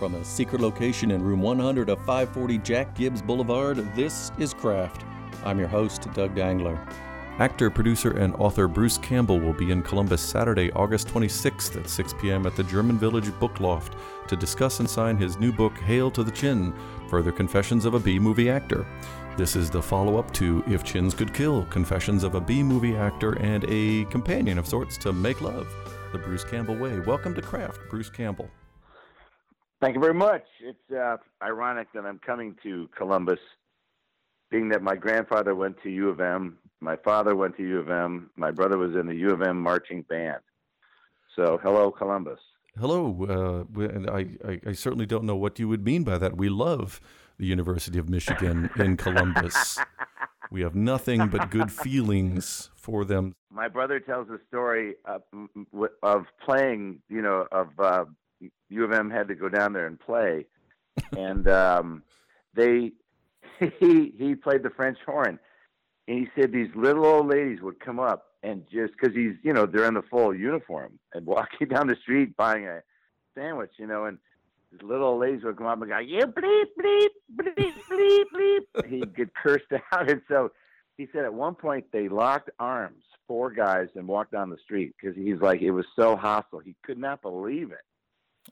[0.00, 5.04] From a secret location in room 100 of 540 Jack Gibbs Boulevard, this is Craft.
[5.44, 6.80] I'm your host, Doug Dangler.
[7.38, 12.14] Actor, producer, and author Bruce Campbell will be in Columbus Saturday, August 26th at 6
[12.18, 12.46] p.m.
[12.46, 13.94] at the German Village Book Loft
[14.26, 16.72] to discuss and sign his new book, Hail to the Chin
[17.10, 18.86] Further Confessions of a B Movie Actor.
[19.36, 22.96] This is the follow up to If Chins Could Kill Confessions of a B Movie
[22.96, 25.68] Actor and a companion of sorts to Make Love,
[26.12, 27.00] the Bruce Campbell Way.
[27.00, 28.50] Welcome to Craft, Bruce Campbell.
[29.80, 30.44] Thank you very much.
[30.60, 33.38] It's uh, ironic that I'm coming to Columbus,
[34.50, 37.90] being that my grandfather went to U of M my father went to U of
[37.90, 38.30] M.
[38.36, 40.40] My brother was in the U of M marching band.
[41.36, 42.40] So, hello, Columbus.
[42.78, 43.66] Hello.
[43.76, 46.36] Uh, I, I, I, certainly don't know what you would mean by that.
[46.36, 47.00] We love
[47.38, 49.78] the University of Michigan in Columbus.
[50.50, 53.34] we have nothing but good feelings for them.
[53.52, 55.22] My brother tells a story of,
[56.02, 58.04] of playing, you know, of uh,
[58.68, 60.46] U of M had to go down there and play.
[61.16, 62.02] and um,
[62.54, 62.92] they,
[63.80, 65.38] he, he played the French horn.
[66.08, 69.52] And he said these little old ladies would come up and just because he's you
[69.52, 72.82] know they're in the full uniform and walking down the street buying a
[73.34, 74.18] sandwich you know and
[74.72, 78.86] these little old ladies would come up and go you bleep bleep bleep bleep bleep.
[78.86, 80.10] He'd get cursed out.
[80.10, 80.52] And so
[80.96, 84.94] he said at one point they locked arms four guys and walked down the street
[85.00, 87.84] because he's like it was so hostile he could not believe it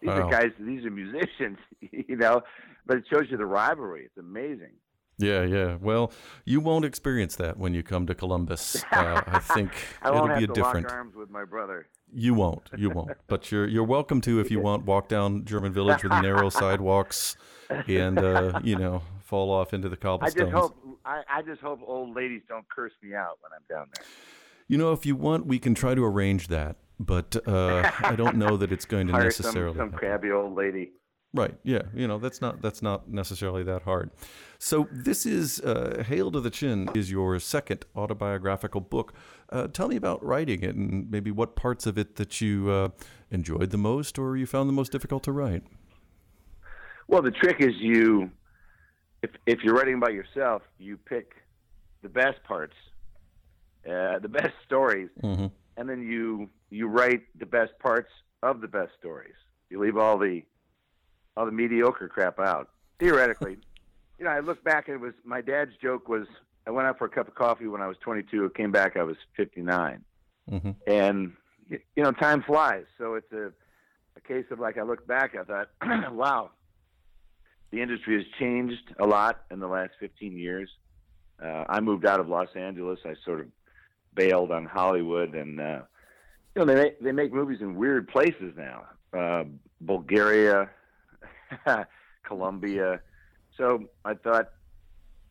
[0.00, 0.22] these wow.
[0.22, 2.42] are guys these are musicians you know
[2.86, 4.72] but it shows you the rivalry it's amazing
[5.20, 5.76] yeah, yeah.
[5.80, 6.12] Well,
[6.44, 8.82] you won't experience that when you come to Columbus.
[8.90, 9.70] Uh, I think
[10.02, 10.86] I it'll be a different.
[10.86, 11.88] Lock arms with my brother.
[12.12, 12.70] You won't.
[12.76, 13.10] You won't.
[13.26, 14.86] But you're you're welcome to if you want.
[14.86, 17.36] Walk down German Village with narrow sidewalks,
[17.86, 20.40] and uh, you know fall off into the cobblestones.
[20.40, 23.62] I just hope I, I just hope old ladies don't curse me out when I'm
[23.68, 24.06] down there.
[24.68, 28.36] You know, if you want, we can try to arrange that, but uh, I don't
[28.36, 29.76] know that it's going to Hire necessarily.
[29.76, 30.92] Some, some crabby old lady.
[31.32, 31.54] Right.
[31.62, 31.82] Yeah.
[31.94, 34.10] You know, that's not that's not necessarily that hard.
[34.58, 39.14] So this is uh, "Hail to the Chin" is your second autobiographical book.
[39.48, 42.88] Uh, tell me about writing it and maybe what parts of it that you uh,
[43.30, 45.62] enjoyed the most or you found the most difficult to write.
[47.08, 48.30] Well, the trick is you,
[49.22, 51.32] if if you're writing by yourself, you pick
[52.02, 52.74] the best parts,
[53.88, 55.46] uh, the best stories, mm-hmm.
[55.76, 58.10] and then you you write the best parts
[58.42, 59.34] of the best stories.
[59.68, 60.42] You leave all the
[61.36, 62.70] all the mediocre crap out.
[62.98, 63.58] Theoretically,
[64.18, 66.26] you know, I look back and it was my dad's joke was
[66.66, 68.44] I went out for a cup of coffee when I was 22.
[68.46, 70.04] It came back I was 59,
[70.50, 70.70] mm-hmm.
[70.86, 71.32] and
[71.68, 72.84] you know, time flies.
[72.98, 73.52] So it's a
[74.16, 75.68] a case of like I look back, I thought,
[76.12, 76.50] wow,
[77.70, 80.68] the industry has changed a lot in the last 15 years.
[81.42, 82.98] Uh, I moved out of Los Angeles.
[83.04, 83.46] I sort of
[84.14, 85.80] bailed on Hollywood, and uh,
[86.54, 88.84] you know they make, they make movies in weird places now.
[89.12, 89.44] Uh,
[89.80, 90.70] Bulgaria,
[92.22, 93.00] Colombia.
[93.56, 94.50] So I thought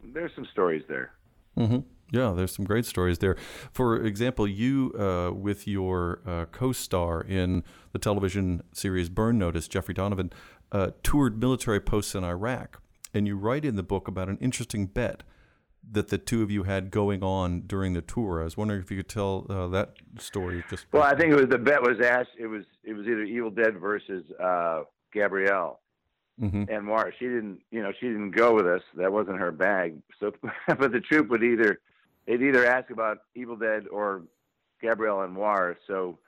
[0.03, 1.11] there's some stories there.
[1.57, 1.79] Mm-hmm.
[2.11, 3.35] Yeah, there's some great stories there.
[3.71, 7.63] For example, you uh, with your uh, co-star in
[7.93, 10.33] the television series Burn Notice, Jeffrey Donovan,
[10.71, 12.81] uh, toured military posts in Iraq,
[13.13, 15.23] and you write in the book about an interesting bet
[15.91, 18.41] that the two of you had going on during the tour.
[18.41, 20.63] I was wondering if you could tell uh, that story.
[20.69, 22.29] Just well, I think it was the bet was asked.
[22.37, 24.83] It was it was either Evil Dead versus uh,
[25.13, 25.79] Gabrielle,
[26.41, 26.63] mm-hmm.
[26.63, 27.11] Anwar.
[27.17, 28.81] She didn't, you know, she didn't go with us.
[28.95, 30.01] That wasn't her bag.
[30.19, 30.31] So,
[30.67, 31.79] but the troop would either
[32.27, 34.23] they'd either ask about Evil Dead or
[34.81, 35.75] Gabrielle and Anwar.
[35.87, 36.19] So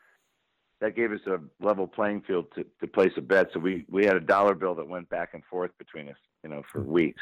[0.81, 3.49] that gave us a level playing field to, to place a bet.
[3.53, 6.49] So we we had a dollar bill that went back and forth between us, you
[6.49, 7.21] know, for weeks.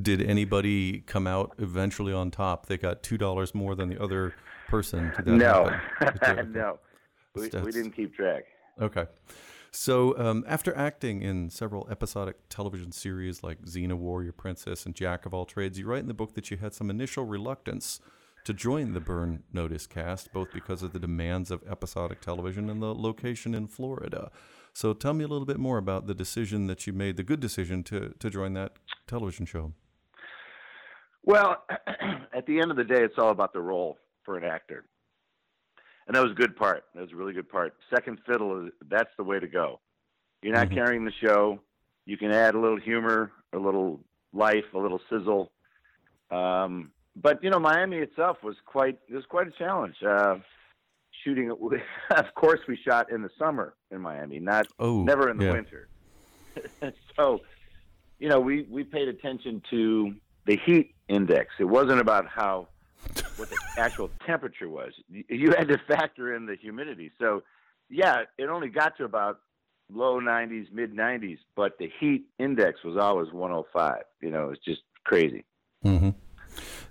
[0.00, 2.66] Did anybody come out eventually on top?
[2.66, 4.34] They got two dollars more than the other
[4.68, 5.12] person.
[5.26, 5.76] no,
[6.48, 6.78] no,
[7.34, 8.44] we, we didn't keep track.
[8.80, 9.06] Okay.
[9.72, 15.26] So, um, after acting in several episodic television series like Xena Warrior Princess and Jack
[15.26, 18.00] of All Trades, you write in the book that you had some initial reluctance
[18.44, 22.82] to join the Burn Notice cast, both because of the demands of episodic television and
[22.82, 24.30] the location in Florida.
[24.72, 27.40] So, tell me a little bit more about the decision that you made, the good
[27.40, 28.74] decision to, to join that
[29.06, 29.72] television show.
[31.22, 31.64] Well,
[32.32, 34.84] at the end of the day, it's all about the role for an actor
[36.10, 36.86] and that was a good part.
[36.92, 37.72] That was a really good part.
[37.88, 39.78] Second fiddle is that's the way to go.
[40.42, 40.74] You're not mm-hmm.
[40.74, 41.60] carrying the show.
[42.04, 44.00] You can add a little humor, a little
[44.32, 45.52] life, a little sizzle.
[46.32, 49.96] Um, but you know, Miami itself was quite it was quite a challenge.
[50.06, 50.36] Uh,
[51.24, 51.50] shooting,
[52.10, 55.52] of course, we shot in the summer in Miami, not oh, never in the yeah.
[55.52, 55.88] winter.
[57.16, 57.40] so,
[58.18, 60.14] you know, we we paid attention to
[60.46, 61.54] the heat index.
[61.58, 62.68] It wasn't about how
[63.36, 64.92] what the actual temperature was.
[65.08, 67.10] You had to factor in the humidity.
[67.18, 67.42] So,
[67.88, 69.40] yeah, it only got to about
[69.92, 74.02] low 90s, mid 90s, but the heat index was always 105.
[74.20, 75.44] You know, it's just crazy.
[75.84, 76.10] Mm-hmm.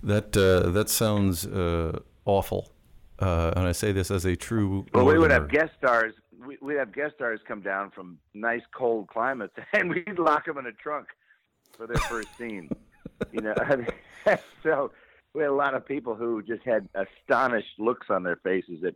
[0.02, 2.72] That uh, that sounds uh, awful,
[3.18, 4.86] uh, and I say this as a true.
[4.94, 6.14] Well, we would have guest stars.
[6.46, 10.56] We, we'd have guest stars come down from nice cold climates, and we'd lock them
[10.58, 11.08] in a trunk
[11.76, 12.70] for their first scene.
[13.32, 13.54] you know,
[14.62, 14.90] so
[15.34, 18.94] we had a lot of people who just had astonished looks on their faces at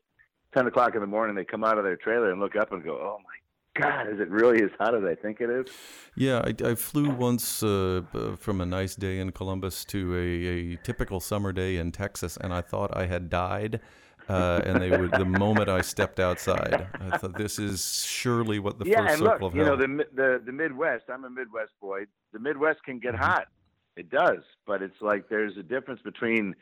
[0.55, 1.37] 10 o'clock in the morning.
[1.37, 3.44] They come out of their trailer and look up and go, "Oh my
[3.75, 5.67] God, is it really as hot as I think it is?
[6.15, 8.03] Yeah, I, I flew once uh,
[8.39, 12.55] from a nice day in Columbus to a, a, typical summer day in Texas, and
[12.55, 13.81] I thought I had died.
[14.29, 18.79] Uh, and they would the moment I stepped outside, I thought this is surely what
[18.79, 19.65] the yeah, first and circle look, of hell.
[19.65, 21.05] you know the the the Midwest.
[21.13, 22.05] I'm a Midwest boy.
[22.33, 23.23] The Midwest can get mm-hmm.
[23.23, 23.49] hot.
[23.97, 26.55] It does, but it's like there's a difference between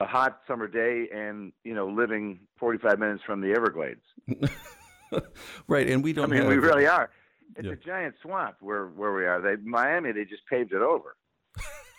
[0.00, 4.02] a hot summer day and you know living 45 minutes from the Everglades.
[5.68, 6.24] right, and we don't.
[6.24, 7.10] I mean, have, we really are.
[7.56, 7.72] It's yeah.
[7.72, 9.40] a giant swamp where where we are.
[9.40, 11.16] They Miami, they just paved it over.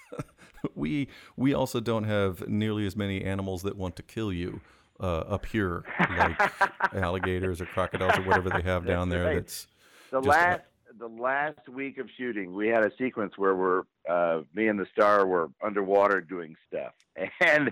[0.76, 4.62] we we also don't have nearly as many animals that want to kill you
[5.00, 6.52] uh, up here, like
[6.94, 9.26] alligators or crocodiles or whatever they have down there.
[9.26, 9.36] Right.
[9.36, 9.68] That's
[10.12, 10.62] the last
[10.98, 12.54] the last week of shooting.
[12.54, 16.94] We had a sequence where we're uh, me and the star were underwater doing stuff,
[17.42, 17.72] and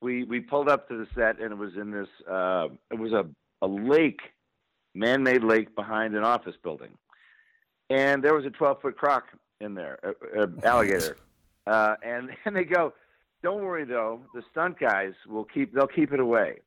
[0.00, 2.08] we we pulled up to the set, and it was in this.
[2.28, 3.26] Uh, it was a
[3.62, 4.20] a lake
[4.94, 6.96] man-made lake behind an office building,
[7.88, 9.24] and there was a 12-foot croc
[9.60, 11.16] in there, a, a alligator,
[11.66, 12.92] uh, and and they go,
[13.42, 16.60] "Don't worry though, the stunt guys will keep they'll keep it away."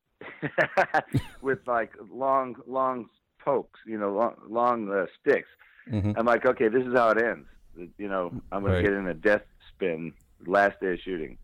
[1.42, 3.08] with like long long
[3.44, 5.48] pokes, you know, long, long uh, sticks.
[5.90, 6.12] Mm-hmm.
[6.16, 7.46] I'm like, okay, this is how it ends.
[7.98, 8.82] You know, I'm going right.
[8.82, 10.14] to get in a death spin
[10.46, 11.36] last day of shooting.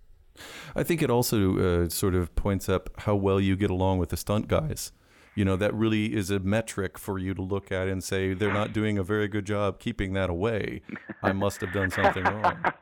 [0.75, 4.11] I think it also uh, sort of points up how well you get along with
[4.11, 4.93] the stunt guys
[5.41, 8.53] you know that really is a metric for you to look at and say they're
[8.53, 10.83] not doing a very good job keeping that away.
[11.23, 12.63] I must have done something wrong.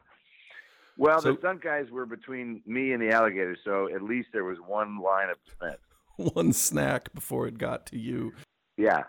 [1.00, 4.42] Well so, the stunt guys were between me and the alligator so at least there
[4.42, 5.78] was one line of defense.
[6.34, 8.32] One snack before it got to you.
[8.76, 9.04] Yeah.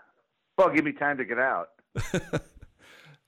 [0.55, 1.69] Well give me time to get out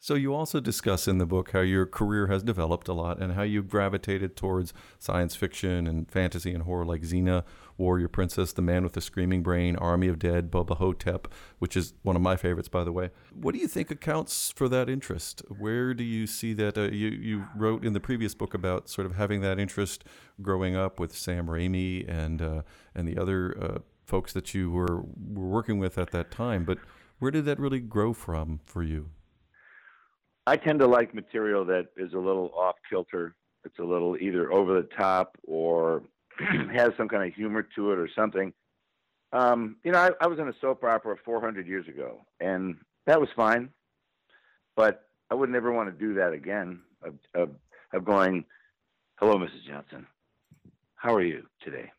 [0.03, 3.33] So you also discuss in the book how your career has developed a lot and
[3.33, 7.43] how you gravitated towards science fiction and fantasy and horror like Xena,
[7.77, 11.27] Warrior Princess, The Man with the Screaming Brain, Army of Dead, Bubba Ho-Tep,
[11.59, 13.11] which is one of my favorites, by the way.
[13.31, 15.43] What do you think accounts for that interest?
[15.55, 16.79] Where do you see that?
[16.79, 20.03] Uh, you, you wrote in the previous book about sort of having that interest
[20.41, 22.61] growing up with Sam Raimi and, uh,
[22.95, 26.65] and the other uh, folks that you were, were working with at that time.
[26.65, 26.79] But
[27.19, 29.11] where did that really grow from for you?
[30.47, 33.35] I tend to like material that is a little off kilter.
[33.63, 36.03] It's a little either over the top or
[36.73, 38.53] has some kind of humor to it or something.
[39.33, 43.19] Um, you know, I, I was in a soap opera 400 years ago, and that
[43.19, 43.69] was fine.
[44.75, 46.81] But I would never want to do that again.
[47.03, 47.49] Of, of,
[47.93, 48.45] of going,
[49.19, 49.65] hello, Mrs.
[49.67, 50.05] Johnson.
[50.95, 51.91] How are you today?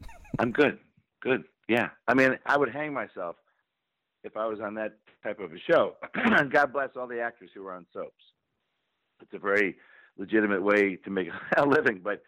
[0.38, 0.78] I'm good.
[1.20, 1.44] Good.
[1.68, 1.90] Yeah.
[2.06, 3.36] I mean, I would hang myself
[4.24, 5.96] if I was on that type of a show.
[6.50, 8.24] God bless all the actors who are on soaps.
[9.20, 9.76] It's a very
[10.16, 12.22] legitimate way to make a living, but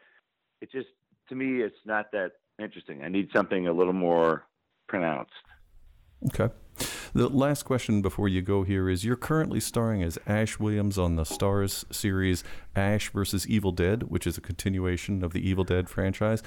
[0.61, 0.89] it just
[1.29, 2.33] to me it's not that
[2.63, 3.03] interesting.
[3.03, 4.47] I need something a little more
[4.89, 5.33] pronounced.
[6.27, 6.53] Okay.
[7.13, 11.15] The last question before you go here is you're currently starring as Ash Williams on
[11.15, 12.43] the Starz series
[12.75, 16.43] Ash versus Evil Dead, which is a continuation of the Evil Dead franchise.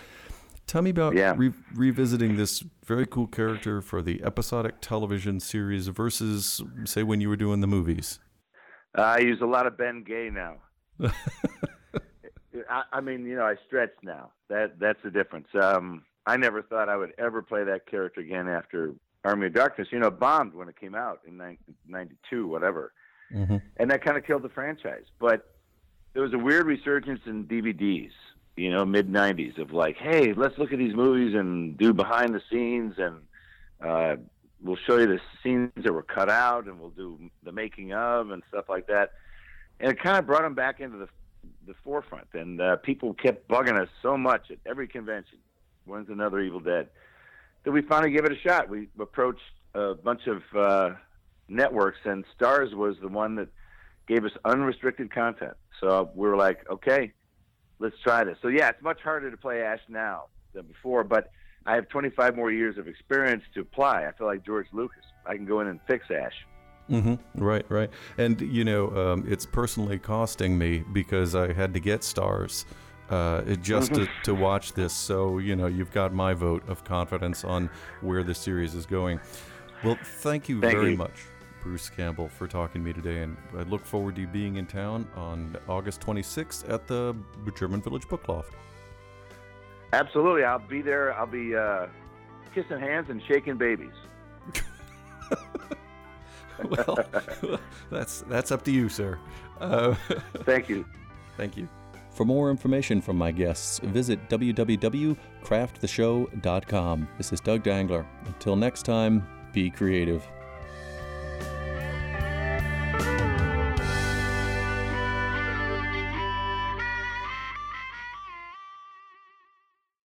[0.68, 1.34] Tell me about yeah.
[1.38, 7.30] re- revisiting this very cool character for the episodic television series versus, say, when you
[7.30, 8.20] were doing the movies.
[8.98, 10.58] Uh, I use a lot of Ben Gay now.
[12.70, 14.32] I, I, mean, you know, I stretch now.
[14.50, 15.48] That that's the difference.
[15.62, 18.94] Um, I never thought I would ever play that character again after
[19.24, 19.88] Army of Darkness.
[19.92, 21.38] You know, bombed when it came out in
[21.88, 22.92] '92, whatever,
[23.34, 23.58] mm-hmm.
[23.78, 25.06] and that kind of killed the franchise.
[25.20, 25.54] But
[26.14, 28.12] there was a weird resurgence in DVDs
[28.58, 32.34] you know, mid '90s of like, hey, let's look at these movies and do behind
[32.34, 33.22] the scenes, and
[33.82, 34.16] uh,
[34.62, 38.32] we'll show you the scenes that were cut out, and we'll do the making of
[38.32, 39.14] and stuff like that.
[39.80, 41.08] And it kind of brought them back into the
[41.68, 45.38] the forefront, and uh, people kept bugging us so much at every convention.
[45.86, 46.90] When's another Evil Dead?
[47.64, 48.70] That we finally gave it a shot.
[48.70, 49.42] We approached
[49.76, 50.96] a bunch of uh,
[51.48, 53.50] networks, and Starz was the one that
[54.08, 55.54] gave us unrestricted content.
[55.80, 57.12] So we were like, okay,
[57.80, 58.38] let's try this.
[58.42, 61.32] So yeah, it's much harder to play Ash now than before, but
[61.66, 64.08] I have 25 more years of experience to apply.
[64.08, 65.04] I feel like George Lucas.
[65.26, 66.34] I can go in and fix Ash.
[66.90, 67.44] Mm-hmm.
[67.44, 67.90] Right, right.
[68.18, 72.66] And you know, um, it's personally costing me because I had to get Starz
[73.10, 74.94] uh, just to, to watch this.
[74.94, 77.70] So you know, you've got my vote of confidence on
[78.02, 79.20] where the series is going.
[79.84, 80.98] Well, thank you thank very you.
[80.98, 81.26] much,
[81.68, 84.66] Bruce Campbell, for talking to me today, and I look forward to you being in
[84.66, 87.14] town on August 26th at the
[87.58, 88.54] German Village Book Loft.
[89.92, 91.14] Absolutely, I'll be there.
[91.14, 91.88] I'll be uh,
[92.56, 93.92] kissing hands and shaking babies.
[96.70, 96.98] well,
[97.92, 99.20] that's that's up to you, sir.
[99.60, 99.94] Uh,
[100.46, 100.86] Thank you.
[101.36, 101.68] Thank you.
[102.12, 107.08] For more information from my guests, visit www.crafttheshow.com.
[107.18, 108.06] This is Doug Dangler.
[108.26, 110.26] Until next time, be creative.